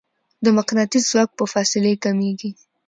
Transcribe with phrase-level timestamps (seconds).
[0.43, 2.51] د مقناطیس ځواک په فاصلې کمېږي.